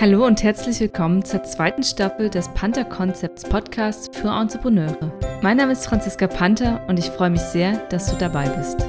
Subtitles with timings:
[0.00, 5.12] Hallo und herzlich willkommen zur zweiten Staffel des Panther Concepts Podcasts für Entrepreneure.
[5.42, 8.86] Mein Name ist Franziska Panther und ich freue mich sehr, dass du dabei bist.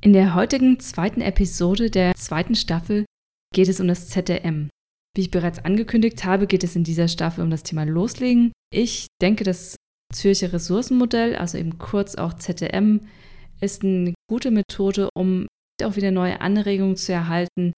[0.00, 3.04] In der heutigen zweiten Episode der zweiten Staffel
[3.52, 4.70] geht es um das ZRM.
[5.16, 8.52] Wie ich bereits angekündigt habe, geht es in dieser Staffel um das Thema Loslegen.
[8.72, 9.74] Ich denke, das
[10.14, 13.08] Zürcher Ressourcenmodell, also eben kurz auch ZRM,
[13.60, 15.48] ist eine gute Methode, um
[15.82, 17.72] auch wieder neue Anregungen zu erhalten,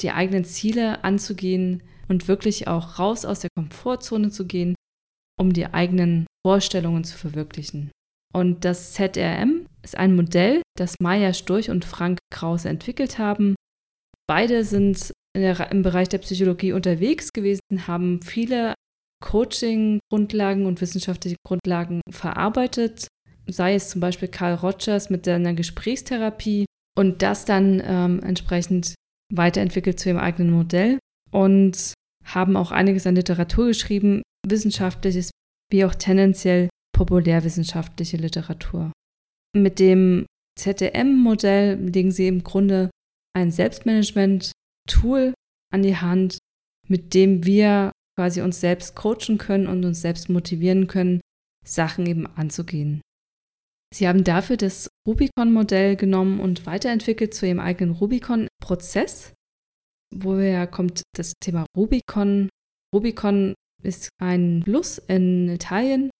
[0.00, 4.74] die eigenen Ziele anzugehen und wirklich auch raus aus der Komfortzone zu gehen,
[5.38, 7.90] um die eigenen Vorstellungen zu verwirklichen.
[8.34, 13.54] Und das ZRM ist ein Modell, das Maya Sturch und Frank Krause entwickelt haben.
[14.26, 18.74] Beide sind der, im Bereich der Psychologie unterwegs gewesen, haben viele
[19.22, 23.08] Coaching-Grundlagen und wissenschaftliche Grundlagen verarbeitet,
[23.46, 26.66] sei es zum Beispiel Carl Rogers mit seiner Gesprächstherapie
[26.98, 28.94] und das dann ähm, entsprechend
[29.34, 30.98] weiterentwickelt zu ihrem eigenen Modell
[31.30, 35.30] und haben auch einiges an Literatur geschrieben, wissenschaftliches
[35.70, 38.92] wie auch tendenziell populärwissenschaftliche Literatur.
[39.56, 40.26] Mit dem
[40.58, 42.90] ZDM-Modell legen sie im Grunde
[43.34, 45.34] ein Selbstmanagement-Tool
[45.72, 46.38] an die Hand,
[46.88, 51.20] mit dem wir quasi uns selbst coachen können und uns selbst motivieren können,
[51.64, 53.00] Sachen eben anzugehen.
[53.92, 59.34] Sie haben dafür das Rubicon-Modell genommen und weiterentwickelt zu ihrem eigenen Rubicon-Prozess.
[60.14, 62.48] Woher kommt das Thema Rubicon?
[62.94, 66.10] Rubicon ist ein Fluss in Italien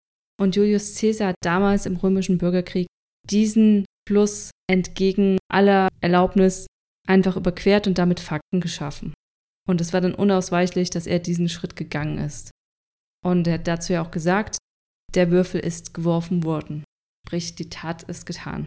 [0.41, 2.87] und Julius Caesar hat damals im römischen Bürgerkrieg
[3.29, 6.67] diesen Fluss entgegen aller Erlaubnis
[7.07, 9.15] einfach überquert und damit Fakten geschaffen.
[9.69, 12.51] Und es war dann unausweichlich, dass er diesen Schritt gegangen ist.
[13.25, 14.59] Und er hat dazu ja auch gesagt,
[15.15, 16.85] der Würfel ist geworfen worden.
[17.27, 18.67] Sprich, die Tat ist getan.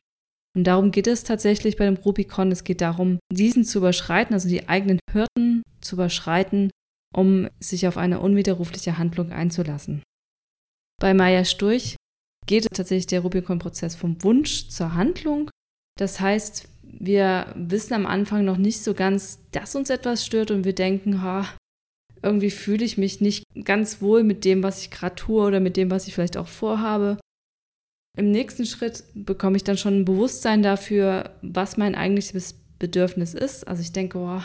[0.55, 2.51] Und darum geht es tatsächlich bei dem Rubicon.
[2.51, 6.71] Es geht darum, diesen zu überschreiten, also die eigenen Hürden zu überschreiten,
[7.13, 10.01] um sich auf eine unwiderrufliche Handlung einzulassen.
[11.01, 11.97] Bei Maya Sturch
[12.47, 15.49] geht tatsächlich der Rubicon-Prozess vom Wunsch zur Handlung.
[15.97, 20.63] Das heißt, wir wissen am Anfang noch nicht so ganz, dass uns etwas stört und
[20.63, 21.47] wir denken, ha,
[22.21, 25.77] irgendwie fühle ich mich nicht ganz wohl mit dem, was ich gerade tue oder mit
[25.77, 27.17] dem, was ich vielleicht auch vorhabe.
[28.15, 33.67] Im nächsten Schritt bekomme ich dann schon ein Bewusstsein dafür, was mein eigentliches Bedürfnis ist.
[33.67, 34.41] Also ich denke, oh,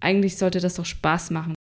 [0.00, 1.54] eigentlich sollte das doch Spaß machen.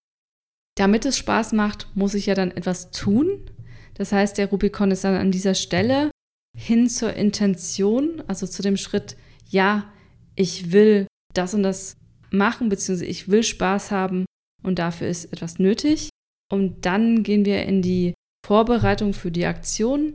[0.77, 3.51] Damit es Spaß macht, muss ich ja dann etwas tun.
[3.95, 6.11] Das heißt, der Rubikon ist dann an dieser Stelle
[6.57, 9.17] hin zur Intention, also zu dem Schritt,
[9.49, 9.93] ja,
[10.37, 11.97] ich will das und das
[12.31, 14.25] machen, beziehungsweise ich will Spaß haben
[14.63, 16.09] und dafür ist etwas nötig.
[16.51, 18.15] Und dann gehen wir in die
[18.45, 20.15] Vorbereitung für die Aktion.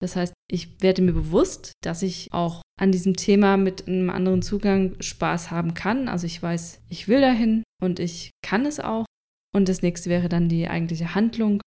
[0.00, 4.42] Das heißt, ich werde mir bewusst, dass ich auch an diesem Thema mit einem anderen
[4.42, 6.08] Zugang Spaß haben kann.
[6.08, 9.06] Also ich weiß, ich will dahin und ich kann es auch.
[9.54, 11.60] Und das nächste wäre dann die eigentliche Handlung,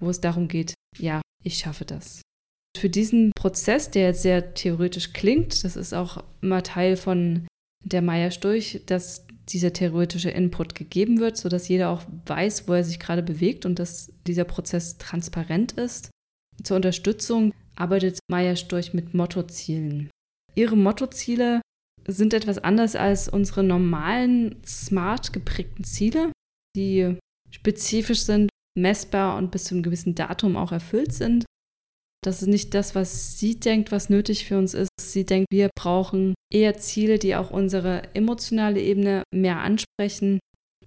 [0.00, 2.22] wo es darum geht, ja, ich schaffe das.
[2.76, 7.46] Für diesen Prozess, der jetzt sehr theoretisch klingt, das ist auch immer Teil von
[7.84, 12.98] der Meier-Sturch, dass dieser theoretische Input gegeben wird, sodass jeder auch weiß, wo er sich
[12.98, 16.10] gerade bewegt und dass dieser Prozess transparent ist.
[16.62, 20.10] Zur Unterstützung arbeitet Maya Storch mit Mottozielen.
[20.54, 21.60] Ihre Mottoziele
[22.06, 26.32] sind etwas anders als unsere normalen smart geprägten Ziele,
[26.76, 27.18] die
[27.50, 31.44] spezifisch sind, messbar und bis zu einem gewissen Datum auch erfüllt sind.
[32.24, 34.88] Das ist nicht das, was sie denkt, was nötig für uns ist.
[35.00, 40.40] Sie denkt, wir brauchen eher Ziele, die auch unsere emotionale Ebene mehr ansprechen,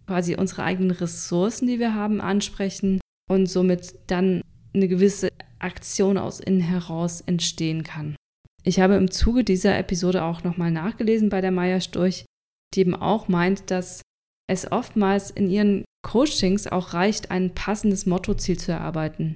[0.05, 4.41] quasi unsere eigenen Ressourcen, die wir haben, ansprechen und somit dann
[4.73, 8.15] eine gewisse Aktion aus innen heraus entstehen kann.
[8.63, 12.25] Ich habe im Zuge dieser Episode auch nochmal nachgelesen bei der Maya Storch,
[12.73, 14.01] die eben auch meint, dass
[14.47, 19.35] es oftmals in ihren Coachings auch reicht, ein passendes Mottoziel zu erarbeiten,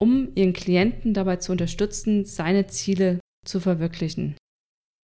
[0.00, 4.36] um ihren Klienten dabei zu unterstützen, seine Ziele zu verwirklichen.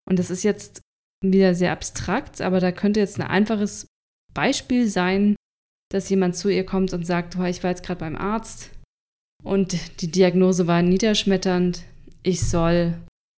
[0.08, 0.80] Und das ist jetzt
[1.24, 3.86] wieder sehr abstrakt, aber da könnte jetzt ein einfaches
[4.32, 5.36] Beispiel sein,
[5.90, 8.70] dass jemand zu ihr kommt und sagt, ich war jetzt gerade beim Arzt
[9.46, 11.84] und die Diagnose war niederschmetternd.
[12.24, 12.94] Ich soll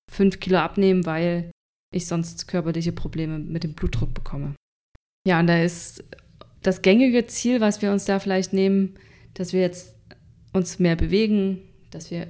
[0.10, 1.52] fünf Kilo abnehmen, weil
[1.94, 4.56] ich sonst körperliche Probleme mit dem Blutdruck bekomme.
[5.28, 6.06] Ja, und da ist
[6.64, 8.96] das gängige Ziel, was wir uns da vielleicht nehmen,
[9.34, 9.96] dass wir jetzt
[10.54, 11.62] uns mehr bewegen,
[11.92, 12.28] dass wir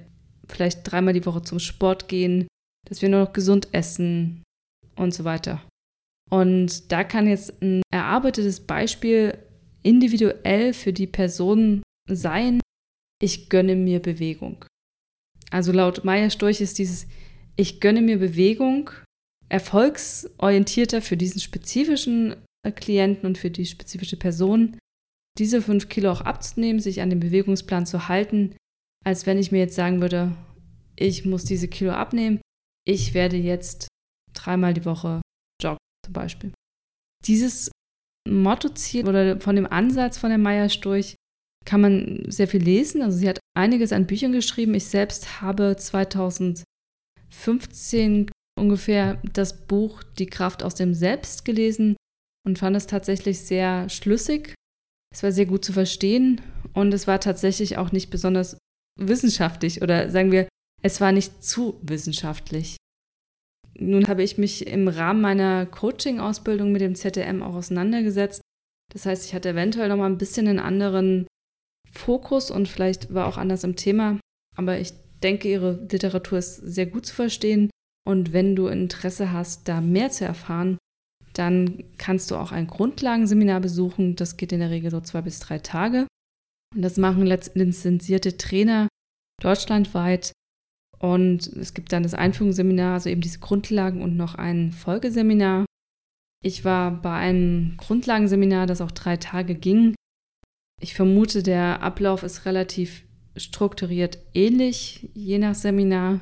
[0.48, 2.48] vielleicht dreimal die Woche zum Sport gehen,
[2.88, 4.44] dass wir nur noch gesund essen
[4.96, 5.62] und so weiter.
[6.32, 9.38] Und da kann jetzt ein erarbeitetes Beispiel
[9.84, 12.60] individuell für die Person sein,
[13.22, 14.66] ich gönne mir Bewegung.
[15.50, 17.08] Also laut Maya Storch ist dieses
[17.56, 18.92] Ich gönne mir Bewegung
[19.50, 24.78] erfolgsorientierter für diesen spezifischen äh, Klienten und für die spezifische Person
[25.38, 28.56] diese fünf Kilo auch abzunehmen, sich an den Bewegungsplan zu halten,
[29.06, 30.36] als wenn ich mir jetzt sagen würde,
[30.96, 32.42] ich muss diese Kilo abnehmen,
[32.86, 33.88] ich werde jetzt
[34.34, 35.22] dreimal die Woche
[35.62, 36.54] joggen zum Beispiel.
[37.26, 37.72] Dieses
[38.28, 41.16] Mottoziel oder von dem Ansatz von der Meier Sturch
[41.68, 43.02] kann man sehr viel lesen.
[43.02, 44.74] Also sie hat einiges an Büchern geschrieben.
[44.74, 51.98] Ich selbst habe 2015 ungefähr das Buch Die Kraft aus dem Selbst gelesen
[52.46, 54.56] und fand es tatsächlich sehr schlüssig.
[55.14, 56.40] Es war sehr gut zu verstehen
[56.74, 58.58] und es war tatsächlich auch nicht besonders
[58.98, 60.48] wissenschaftlich oder sagen wir,
[60.82, 62.78] es war nicht zu wissenschaftlich.
[63.78, 68.40] Nun habe ich mich im Rahmen meiner Coaching-Ausbildung mit dem ZDM auch auseinandergesetzt.
[68.94, 71.28] Das heißt, ich hatte eventuell noch mal ein bisschen einen anderen
[71.92, 74.20] Fokus und vielleicht war auch anders im Thema.
[74.56, 74.94] Aber ich
[75.24, 77.70] denke, ihre Literatur ist sehr gut zu verstehen.
[78.08, 80.78] Und wenn du Interesse hast, da mehr zu erfahren,
[81.34, 84.16] dann kannst du auch ein Grundlagenseminar besuchen.
[84.16, 86.08] Das geht in der Regel so zwei bis drei Tage.
[86.76, 88.88] Und das machen lizenzierte Trainer
[89.42, 90.32] deutschlandweit.
[91.00, 95.66] Und es gibt dann das Einführungsseminar, also eben diese Grundlagen und noch ein Folgeseminar.
[96.44, 99.96] Ich war bei einem Grundlagenseminar, das auch drei Tage ging.
[100.82, 103.04] Ich vermute, der Ablauf ist relativ
[103.36, 106.22] strukturiert ähnlich, je nach Seminar.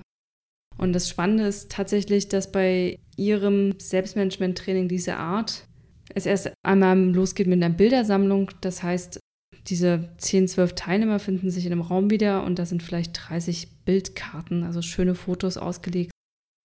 [0.78, 5.68] Und das Spannende ist tatsächlich, dass bei ihrem Selbstmanagement-Training diese Art
[6.14, 8.52] es erst einmal losgeht mit einer Bildersammlung.
[8.62, 9.20] Das heißt,
[9.68, 13.84] diese 10, 12 Teilnehmer finden sich in einem Raum wieder und da sind vielleicht 30
[13.86, 16.12] Bildkarten, also schöne Fotos ausgelegt.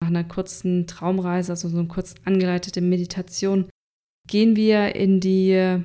[0.02, 3.68] Nach einer kurzen Traumreise, also so eine kurz angeleitete Meditation,
[4.28, 5.82] gehen wir in die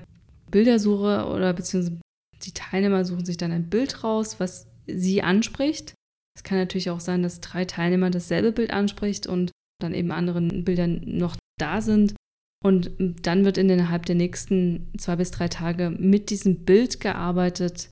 [0.51, 1.99] Bildersuche oder beziehungsweise
[2.43, 5.93] die Teilnehmer suchen sich dann ein Bild raus, was sie anspricht.
[6.35, 9.51] Es kann natürlich auch sein, dass drei Teilnehmer dasselbe Bild anspricht und
[9.81, 12.15] dann eben andere Bilder noch da sind.
[12.63, 17.89] Und dann wird innerhalb der nächsten zwei bis drei Tage mit diesem Bild gearbeitet.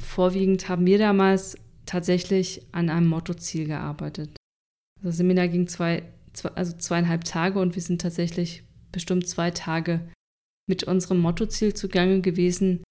[0.00, 1.56] Vorwiegend haben wir damals
[1.86, 4.36] tatsächlich an einem Mottoziel gearbeitet.
[5.02, 6.02] Das Seminar ging zwei,
[6.32, 10.08] zwei, also zweieinhalb Tage und wir sind tatsächlich bestimmt zwei Tage
[10.70, 12.84] mit unserem Mottoziel zugange gewesen,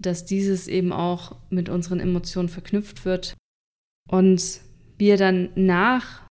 [0.00, 3.34] dass dieses eben auch mit unseren Emotionen verknüpft wird
[4.08, 4.60] und
[4.98, 6.28] wir dann nach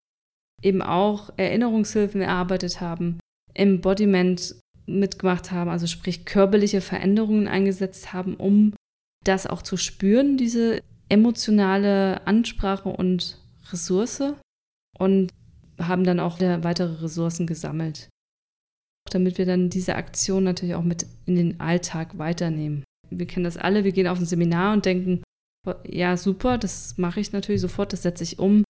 [0.62, 3.18] eben auch Erinnerungshilfen erarbeitet haben,
[3.52, 4.54] Embodiment
[4.86, 8.74] mitgemacht haben, also sprich körperliche Veränderungen eingesetzt haben, um
[9.24, 13.38] das auch zu spüren, diese emotionale Ansprache und
[13.72, 14.22] Ressource
[14.98, 15.30] und
[15.78, 18.08] haben dann auch weitere Ressourcen gesammelt,
[19.14, 22.84] damit wir dann diese Aktion natürlich auch mit in den Alltag weiternehmen.
[23.10, 25.22] Wir kennen das alle, wir gehen auf ein Seminar und denken,
[25.86, 28.64] ja super, das mache ich natürlich sofort, das setze ich um.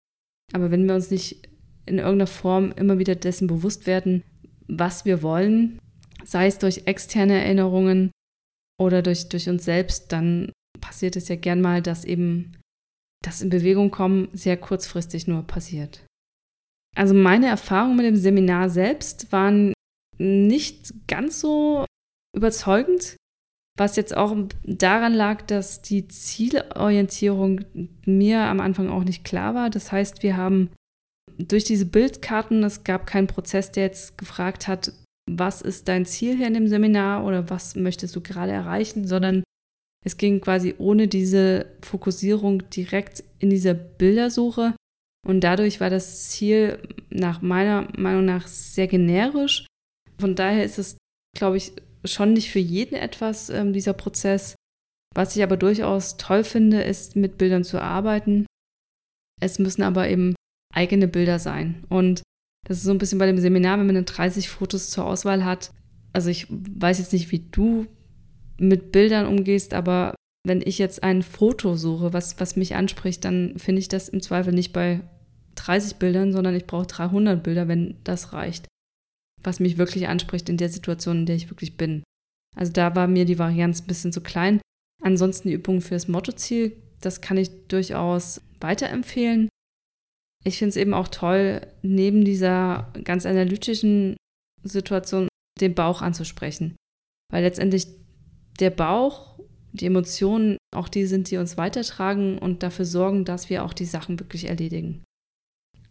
[0.53, 1.49] Aber wenn wir uns nicht
[1.87, 4.23] in irgendeiner Form immer wieder dessen bewusst werden,
[4.67, 5.79] was wir wollen,
[6.25, 8.11] sei es durch externe Erinnerungen
[8.81, 12.57] oder durch, durch uns selbst, dann passiert es ja gern mal, dass eben
[13.25, 16.05] das in Bewegung kommen sehr kurzfristig nur passiert.
[16.95, 19.73] Also meine Erfahrungen mit dem Seminar selbst waren
[20.23, 21.85] nicht ganz so
[22.37, 23.17] überzeugend,
[23.79, 27.65] was jetzt auch daran lag, dass die Zielorientierung
[28.07, 29.71] mir am Anfang auch nicht klar war.
[29.71, 30.71] Das heißt, wir haben
[31.39, 34.93] durch diese Bildkarten, es gab keinen Prozess, der jetzt gefragt hat,
[35.31, 39.43] was ist dein Ziel hier in dem Seminar oder was möchtest du gerade erreichen, sondern
[40.05, 44.75] es ging quasi ohne diese Fokussierung direkt in dieser Bildersuche.
[45.27, 49.67] Und dadurch war das Ziel nach meiner Meinung nach sehr generisch.
[50.23, 50.99] Von daher ist es,
[51.37, 51.73] glaube ich,
[52.05, 54.55] schon nicht für jeden etwas, ähm, dieser Prozess.
[55.17, 58.47] Was ich aber durchaus toll finde, ist, mit Bildern zu arbeiten.
[59.41, 60.37] Es müssen aber eben
[60.73, 61.83] eigene Bilder sein.
[61.89, 62.23] Und
[62.69, 65.45] das ist so ein bisschen bei dem Seminar, wenn man dann 30 Fotos zur Auswahl
[65.45, 65.73] hat.
[66.13, 67.89] Also ich weiß jetzt nicht, wie du
[68.59, 70.15] mit Bildern umgehst, aber
[70.47, 74.23] wenn ich jetzt ein Foto suche, was, was mich anspricht, dann finde ich das im
[74.23, 75.01] Zweifel nicht bei
[75.57, 78.69] 30 Bildern, sondern ich brauche 300 Bilder, wenn das reicht.
[79.43, 82.03] Was mich wirklich anspricht in der Situation, in der ich wirklich bin.
[82.57, 84.61] Also da war mir die Varianz ein bisschen zu klein.
[85.03, 89.49] Ansonsten die Übung fürs Mottoziel, das kann ich durchaus weiterempfehlen
[90.45, 94.17] ich finde es eben auch toll, neben dieser ganz analytischen
[94.63, 95.29] Situation
[95.61, 96.77] den Bauch anzusprechen.
[97.31, 97.87] Weil letztendlich
[98.59, 99.39] der Bauch,
[99.73, 103.85] die Emotionen, auch die sind, die uns weitertragen und dafür sorgen, dass wir auch die
[103.85, 105.05] Sachen wirklich erledigen.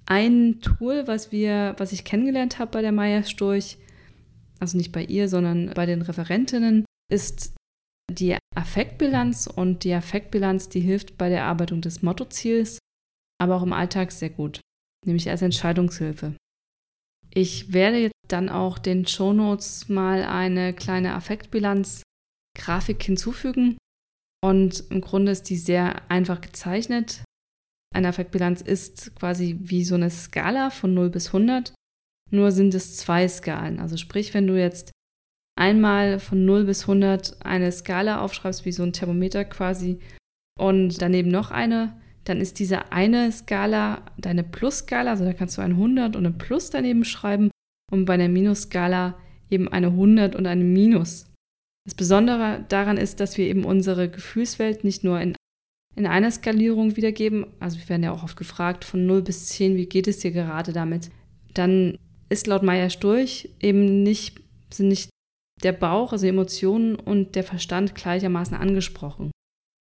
[0.05, 3.77] Ein Tool, was wir, was ich kennengelernt habe bei der Maya Sturch,
[4.59, 7.53] also nicht bei ihr, sondern bei den Referentinnen, ist
[8.11, 12.79] die Affektbilanz und die Affektbilanz, die hilft bei der Erarbeitung des Mottoziels
[13.41, 14.61] aber auch im Alltag sehr gut,
[15.03, 16.35] nämlich als Entscheidungshilfe.
[17.33, 22.03] Ich werde jetzt dann auch den Shownotes mal eine kleine Affektbilanz
[22.55, 23.77] Grafik hinzufügen.
[24.43, 27.23] Und im Grunde ist die sehr einfach gezeichnet.
[27.93, 31.73] Eine Affektbilanz ist quasi wie so eine Skala von 0 bis 100.
[32.31, 33.79] Nur sind es zwei Skalen.
[33.79, 34.91] Also sprich, wenn du jetzt
[35.59, 39.99] einmal von 0 bis 100 eine Skala aufschreibst, wie so ein Thermometer quasi,
[40.57, 45.61] und daneben noch eine, dann ist diese eine Skala deine Plus-Skala, also da kannst du
[45.61, 47.49] ein 100 und ein Plus daneben schreiben
[47.91, 49.17] und bei der Minus-Skala
[49.49, 51.31] eben eine 100 und eine Minus.
[51.85, 55.35] Das Besondere daran ist, dass wir eben unsere Gefühlswelt nicht nur in,
[55.95, 59.75] in einer Skalierung wiedergeben, also wir werden ja auch oft gefragt, von 0 bis 10,
[59.75, 61.09] wie geht es dir gerade damit?
[61.53, 61.97] Dann
[62.29, 64.39] ist laut Meier Sturch eben nicht,
[64.71, 65.09] sind nicht
[65.63, 69.31] der Bauch, also Emotionen und der Verstand gleichermaßen angesprochen.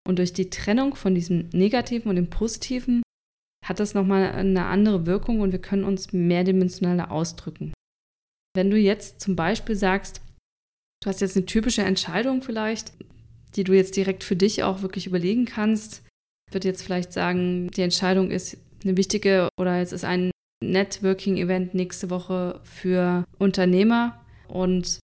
[0.07, 3.03] Und durch die Trennung von diesem Negativen und dem Positiven
[3.65, 7.73] hat das nochmal eine andere Wirkung und wir können uns mehrdimensionaler ausdrücken.
[8.55, 10.21] Wenn du jetzt zum Beispiel sagst,
[11.03, 12.93] du hast jetzt eine typische Entscheidung vielleicht,
[13.57, 16.03] die du jetzt direkt für dich auch wirklich überlegen kannst,
[16.51, 20.33] ich würde jetzt vielleicht sagen, die Entscheidung ist eine wichtige oder jetzt ist ein
[20.65, 24.21] Networking-Event nächste Woche für Unternehmer.
[24.49, 24.99] Und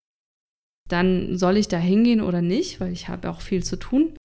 [0.89, 4.17] dann soll ich da hingehen oder nicht, weil ich habe auch viel zu tun.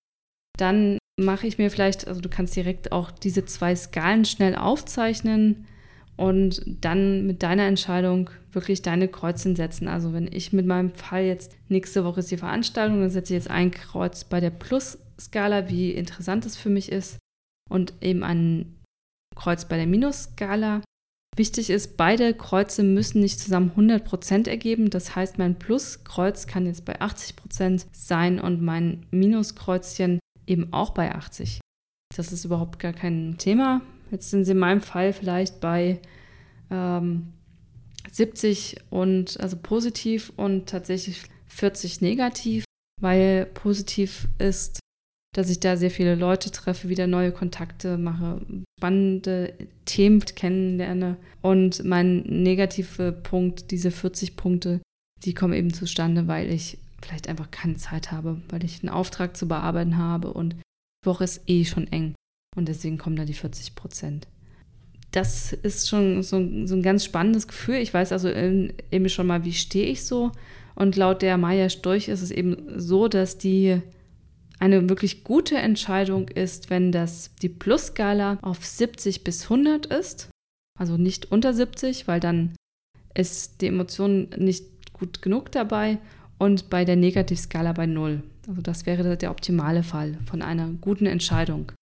[0.59, 5.69] Dann mache ich mir vielleicht, also du kannst direkt auch diese zwei Skalen schnell aufzeichnen
[6.23, 9.88] und dann mit deiner Entscheidung wirklich deine Kreuze setzen.
[9.88, 13.43] Also wenn ich mit meinem Fall jetzt nächste Woche ist die Veranstaltung, dann setze ich
[13.43, 17.19] jetzt ein Kreuz bei der Plus-Skala, wie interessant es für mich ist,
[17.69, 18.76] und eben ein
[19.35, 20.83] Kreuz bei der Minus-Skala.
[21.37, 24.91] Wichtig ist, beide Kreuze müssen nicht zusammen 100% ergeben.
[24.91, 31.12] Das heißt, mein Pluskreuz kann jetzt bei 80% sein und mein Minuskreuzchen eben auch bei
[31.12, 31.59] 80.
[32.17, 33.81] Das ist überhaupt gar kein Thema.
[34.12, 35.99] Jetzt sind sie in meinem Fall vielleicht bei
[36.71, 37.33] ähm,
[38.11, 42.64] 70 und also positiv und tatsächlich 40 negativ,
[43.00, 44.81] weil positiv ist,
[45.35, 48.45] dass ich da sehr viele Leute treffe, wieder neue Kontakte mache,
[48.78, 49.54] spannende
[49.87, 51.16] Themen kennenlerne.
[51.40, 54.83] Und mein negativer Punkt, diese 40 Punkte,
[55.25, 59.37] die kommen eben zustande, weil ich vielleicht einfach keine Zeit habe, weil ich einen Auftrag
[59.38, 62.14] zu bearbeiten habe und die Woche ist eh schon eng.
[62.56, 64.28] Und deswegen kommen da die 40 Prozent.
[65.11, 67.76] Das ist schon so, so, ein ganz spannendes Gefühl.
[67.76, 70.32] Ich weiß also eben schon mal, wie stehe ich so.
[70.75, 73.80] Und laut der Maya Storch ist es eben so, dass die
[74.59, 80.30] eine wirklich gute Entscheidung ist, wenn das die Plus-Skala auf 70 bis 100 ist,
[80.78, 82.54] also nicht unter 70, weil dann
[83.14, 85.99] ist die Emotion nicht gut genug dabei
[86.38, 88.23] und bei der Negativskala bei 0.
[88.49, 91.73] Also das wäre der optimale Fall von einer guten Entscheidung.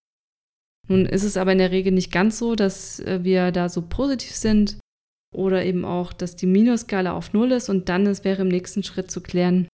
[0.91, 3.81] Nun ist es aber in der Regel nicht ganz so, dass äh, wir da so
[3.81, 4.81] positiv sind
[5.33, 8.83] oder eben auch, dass die Minusskala auf 0 ist und dann es wäre im nächsten
[8.83, 9.69] Schritt zu klären,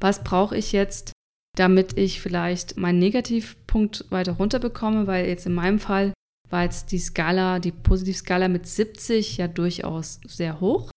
[0.00, 1.12] was brauche ich jetzt,
[1.56, 6.12] damit ich vielleicht meinen Negativpunkt weiter runter bekomme, weil jetzt in meinem Fall
[6.50, 10.92] war jetzt die Skala, die Positivskala mit 70 ja durchaus sehr hoch.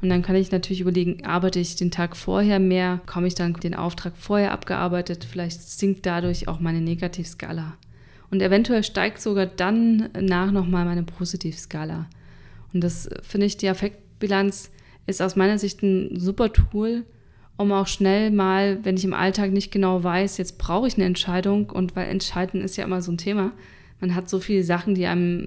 [0.00, 3.52] Und dann kann ich natürlich überlegen, arbeite ich den Tag vorher mehr, komme ich dann
[3.54, 7.76] den Auftrag vorher abgearbeitet, vielleicht sinkt dadurch auch meine Negativskala.
[8.30, 12.06] Und eventuell steigt sogar dann nach nochmal meine Positivskala.
[12.72, 14.70] Und das finde ich, die Affektbilanz
[15.06, 17.04] ist aus meiner Sicht ein super Tool,
[17.56, 21.04] um auch schnell mal, wenn ich im Alltag nicht genau weiß, jetzt brauche ich eine
[21.04, 23.52] Entscheidung und weil entscheiden ist ja immer so ein Thema.
[24.00, 25.46] Man hat so viele Sachen, die einem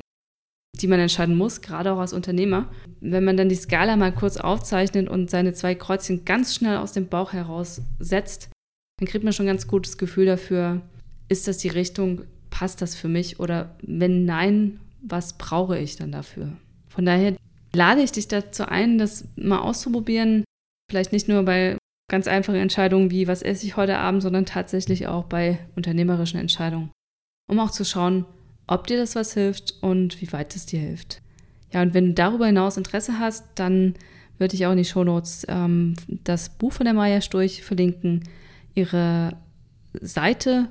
[0.82, 2.70] die man entscheiden muss, gerade auch als Unternehmer.
[3.02, 6.94] Wenn man dann die Skala mal kurz aufzeichnet und seine zwei Kreuzchen ganz schnell aus
[6.94, 8.50] dem Bauch heraus setzt,
[8.98, 10.82] dann kriegt man schon ein ganz gutes Gefühl dafür,
[11.28, 16.12] ist das die Richtung, passt das für mich oder wenn nein, was brauche ich dann
[16.12, 16.52] dafür?
[16.90, 17.36] Von daher
[17.74, 20.44] lade ich dich dazu ein, das mal auszuprobieren,
[20.90, 21.78] vielleicht nicht nur bei
[22.10, 26.92] ganz einfachen Entscheidungen wie, was esse ich heute Abend, sondern tatsächlich auch bei unternehmerischen Entscheidungen,
[27.48, 28.26] um auch zu schauen,
[28.68, 31.22] ob dir das was hilft und wie weit es dir hilft.
[31.72, 33.94] Ja, und wenn du darüber hinaus Interesse hast, dann
[34.40, 38.24] würde ich auch in die Shownotes ähm, das Buch von der Maya Sturch verlinken,
[38.74, 39.38] ihre
[40.02, 40.70] Seite.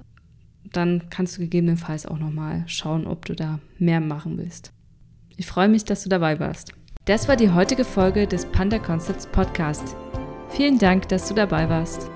[0.72, 4.72] Dann kannst du gegebenenfalls auch nochmal schauen, ob du da mehr machen willst.
[5.37, 6.72] Ich freue mich, dass du dabei warst.
[7.04, 9.96] Das war die heutige Folge des Panda Concepts Podcast.
[10.50, 12.10] Vielen Dank, dass du dabei warst.